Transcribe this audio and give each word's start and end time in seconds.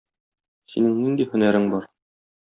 Синең 0.75 0.95
нинди 1.01 1.27
һөнәрең 1.33 1.69
бар? 1.75 1.85